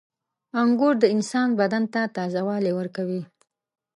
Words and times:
•انګور 0.61 0.95
د 0.99 1.05
انسان 1.15 1.49
بدن 1.59 1.83
ته 1.93 2.01
تازهوالی 2.15 2.71
ورکوي. 2.75 3.21